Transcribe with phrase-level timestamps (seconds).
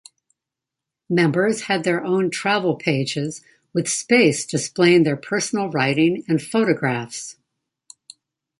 [1.11, 7.35] Members had their own travel pages with space displaying their personal writing and photographs.